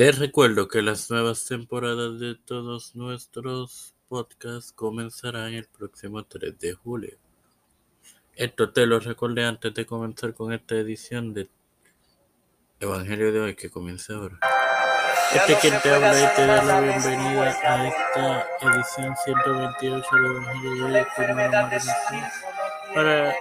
[0.00, 6.72] Te recuerdo que las nuevas temporadas de todos nuestros podcasts comenzarán el próximo 3 de
[6.72, 7.18] julio.
[8.34, 11.50] Esto te lo recordé antes de comenzar con esta edición del
[12.80, 14.38] Evangelio de hoy que comienza ahora.
[15.34, 20.74] Este quien te habla y te da la bienvenida a esta edición 128 del Evangelio
[20.76, 23.34] de hoy con para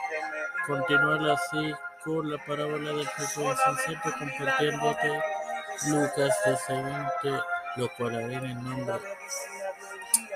[0.67, 1.71] continuar así
[2.03, 5.38] con la parábola del Jesús insensato compartiéndote
[5.87, 7.43] Lucas 12:20,
[7.77, 8.99] lo cual en el nombre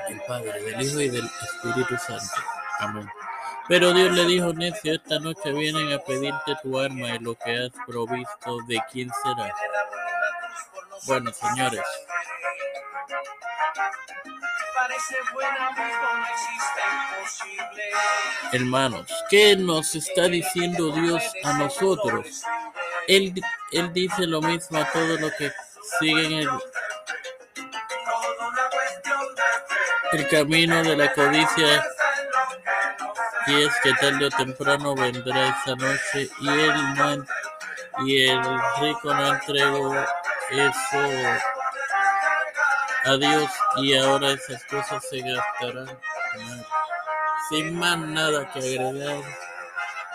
[0.07, 2.41] del Padre, del Hijo y del Espíritu Santo.
[2.79, 3.09] Amén.
[3.67, 7.65] Pero Dios le dijo, necio, esta noche vienen a pedirte tu arma y lo que
[7.65, 9.53] has provisto, ¿de quién será?
[11.05, 11.81] Bueno, señores.
[18.51, 22.43] Hermanos, ¿qué nos está diciendo Dios a nosotros?
[23.07, 23.33] Él,
[23.71, 25.51] él dice lo mismo a todos los que
[25.99, 26.49] siguen el,
[30.13, 31.85] el camino de la codicia.
[33.47, 37.25] Y es que tarde o temprano vendrá esa noche y él no
[38.05, 38.41] y el
[38.79, 39.93] rico no entregó
[40.49, 40.99] eso
[43.05, 45.99] a Dios y ahora esas cosas se gastarán.
[47.49, 49.23] Sin más nada que agregar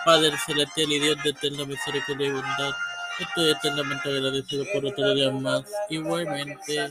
[0.05, 2.73] Padre celestial y Dios de eterna misericordia y bondad,
[3.19, 6.89] estoy eternamente agradecido por otro día más, igualmente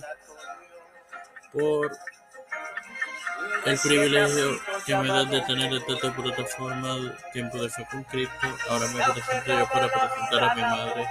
[1.53, 1.91] por
[3.64, 8.47] el privilegio que me da de tener esta plataforma Tiempo de Fe con Cristo.
[8.69, 11.09] Ahora me presento yo para presentar a mi madre,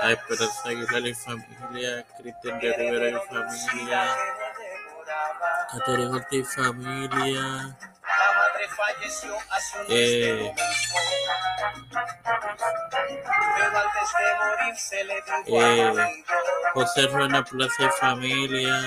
[0.00, 4.16] a Esperanza Aguilar y familia, Cristian de Rivera y familia,
[5.72, 7.76] Caterina y familia.
[9.88, 10.52] Eh,
[15.46, 16.24] eh,
[16.74, 18.82] José Ruena Plaza y familia.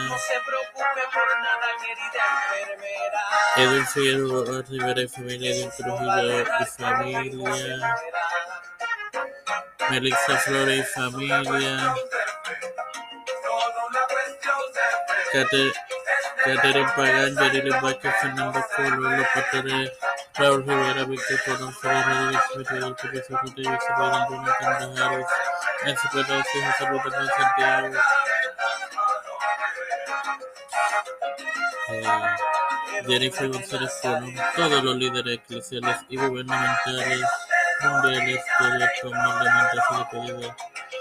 [3.58, 5.56] Edwin Figueroa Rivera y familia.
[5.56, 7.98] Edwin Trujillo y familia.
[9.90, 11.96] Melissa Flores y familia.
[16.44, 19.92] Catherine Pagán, Yarili Vázquez, Fernando Colo, López
[20.42, 22.06] Pérez, Raúl Rivera, Víctor Colón, Félix
[22.56, 25.26] Rodríguez, Miguel Profesor Rodríguez, Isabel Bruno Candajares,
[25.86, 27.96] Nancy Pedroso, José López de Santiago,
[31.90, 32.04] eh,
[33.08, 37.22] Jennifer González Colón, todos los líderes eclesiales y gubernamentales
[37.84, 38.40] mundiales
[39.02, 40.56] que humildemente ha sido pedido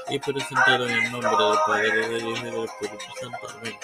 [0.09, 3.49] y presentado en el nombre del Padre, del Hijo y del Espíritu Santo.
[3.59, 3.77] Amén.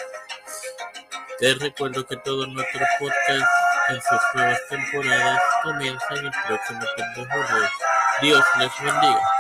[1.39, 7.27] Te recuerdo que todos nuestros podcasts en sus nuevas temporadas comienzan el próximo 3 de
[7.27, 7.69] julio.
[8.23, 9.36] Dios les bendiga.